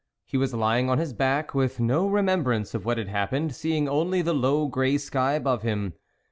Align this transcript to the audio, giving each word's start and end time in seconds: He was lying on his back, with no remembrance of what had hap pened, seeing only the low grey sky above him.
He 0.25 0.35
was 0.35 0.51
lying 0.51 0.89
on 0.89 0.97
his 0.97 1.13
back, 1.13 1.53
with 1.53 1.79
no 1.79 2.07
remembrance 2.07 2.73
of 2.73 2.85
what 2.85 2.97
had 2.97 3.07
hap 3.09 3.29
pened, 3.29 3.53
seeing 3.53 3.87
only 3.87 4.23
the 4.23 4.33
low 4.33 4.65
grey 4.67 4.97
sky 4.97 5.33
above 5.33 5.61
him. 5.61 5.93